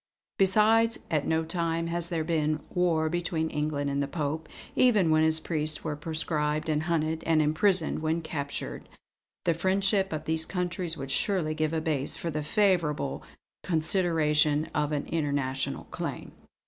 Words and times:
Besides, 0.39 0.97
at 1.11 1.27
no 1.27 1.43
time 1.45 1.85
has 1.85 2.09
there 2.09 2.23
been 2.23 2.59
war 2.71 3.07
between 3.07 3.51
England 3.51 3.87
and 3.87 4.01
the 4.01 4.07
Pope, 4.07 4.49
even 4.75 5.11
when 5.11 5.21
his 5.21 5.39
priests 5.39 5.83
were 5.83 5.95
proscribed 5.95 6.69
and 6.69 6.81
hunted, 6.81 7.23
and 7.27 7.39
imprisoned 7.39 7.99
when 7.99 8.23
captured. 8.23 8.89
The 9.45 9.53
friendship 9.53 10.11
of 10.11 10.25
these 10.25 10.47
countries 10.47 10.97
would 10.97 11.11
surely 11.11 11.53
give 11.53 11.71
a 11.71 11.81
base 11.81 12.15
for 12.15 12.31
the 12.31 12.41
favourable 12.41 13.21
consideration 13.63 14.71
of 14.73 14.91
an 14.91 15.05
international 15.05 15.83
claim. 15.91 16.31